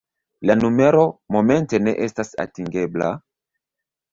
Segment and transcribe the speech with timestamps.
[0.49, 1.03] La numero
[1.35, 3.15] momente ne estas atingebla...